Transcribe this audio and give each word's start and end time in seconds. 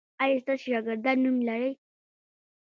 ایا 0.23 0.37
ستاسو 0.43 0.63
شاګردان 0.71 1.17
نوم 1.23 1.37
لری؟ 1.47 1.71